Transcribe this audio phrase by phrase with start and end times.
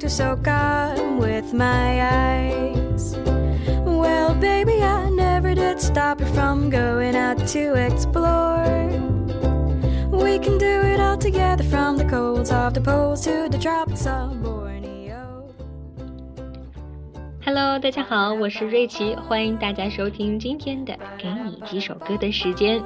[0.00, 3.14] to soak up with my eyes.
[3.84, 8.88] Well, baby, I never did stop you from going out to explore.
[10.10, 14.06] We can do it all together from the colds of the poles to the tropics
[14.06, 15.44] of Borneo.
[17.44, 22.80] Hello，大家好，我是瑞奇，欢迎大家收听今天的《给你几首歌的时间》。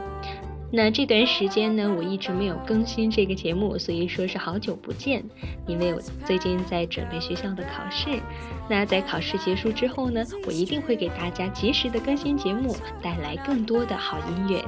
[0.72, 5.24] 那这段时间呢，我一直没有更新这个节目，所以说是好久不见。
[5.66, 8.20] 因为我最近在准备学校的考试，
[8.70, 14.64] 那在考试结束之后呢，我一定会给大家及时的更新节目，带来更多的好音乐。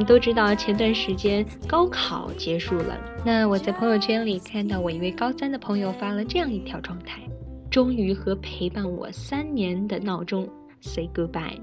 [0.00, 2.98] 你都知道，前段时间高考结束了。
[3.22, 7.20] 那我在朋友圈里看到我一位高三的朋友发了这样一条状态：
[7.70, 10.48] 终于和陪伴我三年的闹钟
[10.80, 11.60] say goodbye。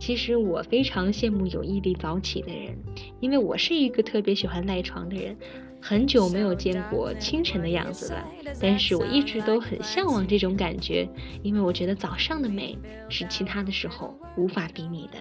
[0.00, 2.76] 其实我非常羡慕有毅力早起的人，
[3.20, 5.36] 因为我是一个特别喜欢赖床的人，
[5.80, 8.26] 很久没有见过清晨的样子了。
[8.60, 11.08] 但是我一直都很向往这种感觉，
[11.44, 12.76] 因为我觉得早上的美
[13.08, 15.18] 是其他的时候无法比拟的。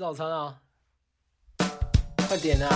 [0.00, 0.54] 吃早餐啊！
[2.26, 2.68] 快点啊！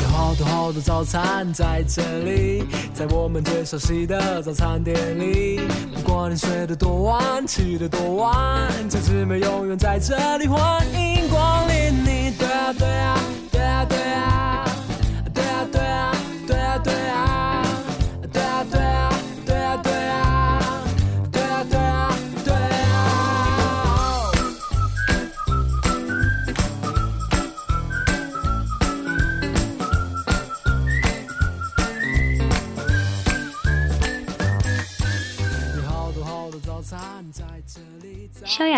[0.00, 5.60] 有好多好多早餐在这里，在我们最熟悉的早餐店里。
[5.94, 12.11] 不管你睡得多晚，起得多晚，这姊妹永远在这里，欢迎光临你。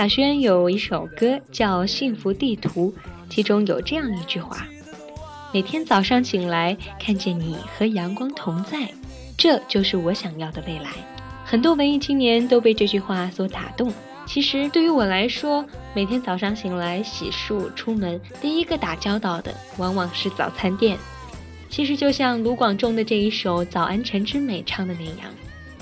[0.04, 2.92] 亚轩有一首歌叫《幸福地图》，
[3.30, 4.68] 其中有这样一句话
[5.50, 8.86] ：“每天早上醒来，看见你和阳光同在，
[9.38, 10.90] 这就是我想要的未来。”
[11.42, 13.90] 很多文艺青年都被这句话所打动。
[14.26, 20.98] 其实对于我来说，每天早上醒来洗漱出门，第一个打交道的往往是早餐店。
[21.70, 25.32] 其实就像卢广仲的这一首《早安晨之美》唱的那样，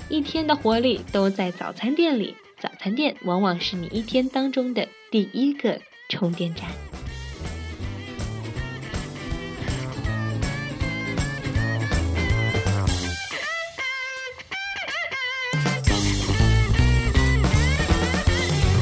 [0.07, 2.33] 一天的活力都在早餐店里。
[2.63, 6.63] 早餐店往往是你一天当中的第一个充电站。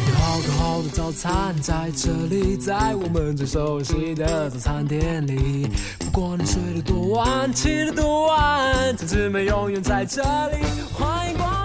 [0.08, 5.68] 有好多好多早餐在这里，在我们最熟悉的早餐店里。
[5.98, 10.64] 不管你睡得多晚，起得多晚，这姊妹永远在这里。
[10.94, 11.61] 欢迎光。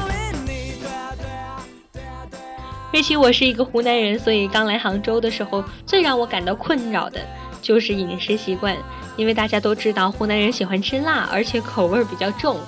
[2.96, 7.20] 瑞奇，我是一个湖南人，所以刚来杭州的时候，最让我感到困扰的
[7.60, 8.74] 就是饮食习惯。
[9.18, 12.58] 因为大家都知道，湖南人喜欢吃辣，而且口味比较重。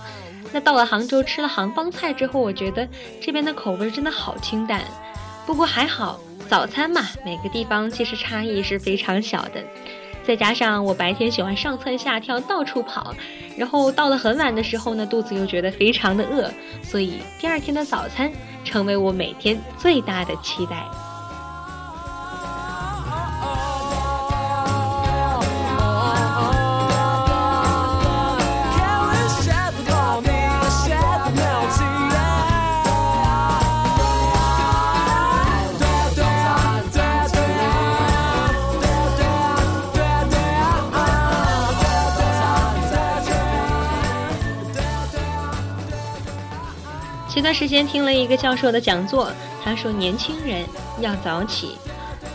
[0.53, 2.87] 那到了杭州吃了杭帮菜之后，我觉得
[3.23, 4.83] 这边的口味真的好清淡。
[5.47, 9.65] 不过还好，早餐嘛，每个地方其实差异是非常小的。
[10.27, 13.15] 再加上我白天喜欢上蹿下跳，到处跑，
[13.57, 16.53] 然后到了很晚的时候呢，肚子又觉得非常的饿，
[16.83, 18.31] 所以第二天的早餐
[18.65, 21.08] 成为我每天最大的期待。
[47.49, 49.33] 段时间听了一个教授的讲座，
[49.65, 50.67] 他说年轻人
[51.01, 51.71] 要早起，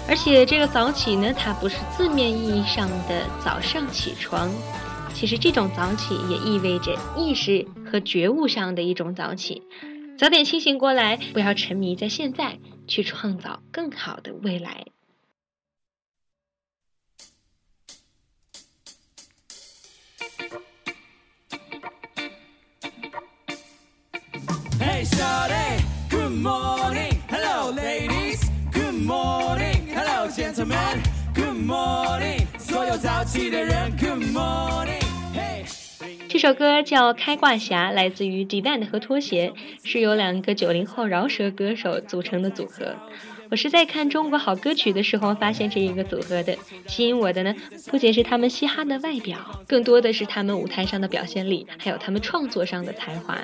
[0.10, 4.50] 而且这个早起呢，它不是字面意义上的早上起床，
[5.14, 9.62] 其实这种早起也意味着意识和觉悟上的一种早起，
[10.18, 12.58] 早点清醒过来，不要沉迷在现在，
[12.88, 14.84] 去创造更好的未来。
[26.44, 27.16] morning.
[27.30, 28.52] Hello ladies.
[28.74, 29.88] Good morning.
[29.88, 31.02] Hello gentlemen.
[31.34, 32.46] Good morning.
[32.60, 35.02] 所有早起的人 good morning.
[36.28, 39.54] 这首歌叫开挂侠来自于 demand 和拖鞋
[39.86, 42.94] 是由两个九零后饶舌歌手组成的组合。
[43.50, 46.58] 我是在看中国好歌曲的时候发现这一个组合的
[46.88, 47.56] 吸引我的呢
[47.88, 53.40] 不仅是他们嘻哈的外表更多的是他们舞台上的表现力还有他们创作上的才华。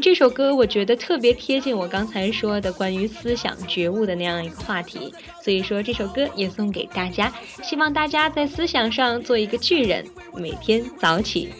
[0.00, 5.12] 这首歌我觉得特别贴近我刚才说的关于思想觉悟的那样一个话题，
[5.42, 10.04] 所以说这首歌也送给大家，希望大家在思想上做一个巨人，
[10.34, 11.52] 每天早起。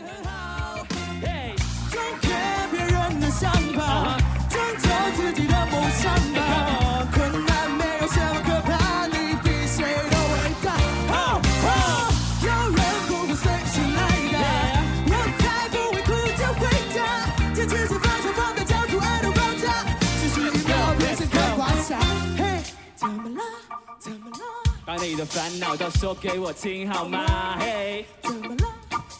[25.08, 27.56] 你的烦恼都说给我听好吗？
[27.58, 28.56] 嘿，怎么了？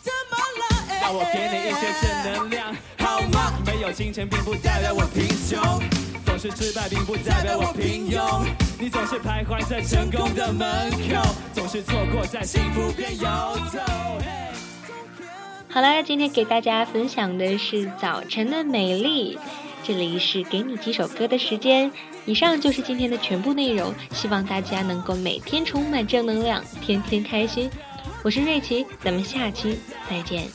[0.03, 1.01] 怎么了？
[1.01, 3.55] 让我给你一些正能量好吗？
[3.65, 5.81] 没有金钱并不代表我贫穷，
[6.27, 8.45] 总是失败并不代表我平庸。
[8.79, 13.27] 你总是徘徊在成功的门口，总是错过在幸福边游
[13.73, 13.79] 走。
[15.71, 19.39] 好了，今天给大家分享的是早晨的美丽。
[19.89, 21.91] 这里是给你几首歌的时间，
[22.27, 23.91] 以上就是今天的全部内容。
[24.13, 27.71] 希望大家能够每天充满正能量，天天开心。
[28.23, 29.79] 我是瑞奇，咱们下期
[30.11, 30.47] 再见。